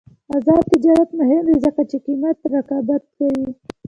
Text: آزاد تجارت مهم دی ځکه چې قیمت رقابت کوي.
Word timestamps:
آزاد 0.35 0.61
تجارت 0.73 1.09
مهم 1.19 1.41
دی 1.47 1.55
ځکه 1.65 1.81
چې 1.89 1.97
قیمت 2.05 2.37
رقابت 2.53 3.03
کوي. 3.17 3.49